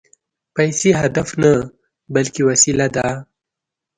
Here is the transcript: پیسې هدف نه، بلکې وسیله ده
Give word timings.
پیسې 0.55 0.89
هدف 1.01 1.29
نه، 1.41 1.53
بلکې 2.13 2.41
وسیله 2.49 2.87
ده 2.95 3.07